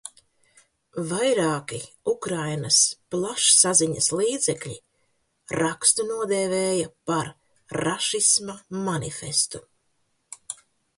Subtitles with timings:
[1.09, 1.81] Vairāki
[2.13, 2.79] Ukrainas
[3.15, 4.75] plašsaziņas līdzekļi
[5.61, 7.33] rakstu nodēvēja par
[7.85, 8.61] rašisma
[8.91, 9.67] manifestu.